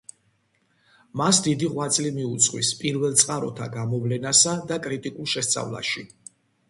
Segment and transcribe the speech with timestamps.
[1.21, 6.09] მას დიდი ღვაწლი მიუძღვის პირველწყაროთა გამოვლენასა და კრიტიკულ შესწავლაში.